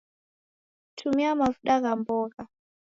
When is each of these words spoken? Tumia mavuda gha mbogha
Tumia 0.97 1.31
mavuda 1.39 1.73
gha 1.83 1.91
mbogha 1.99 2.43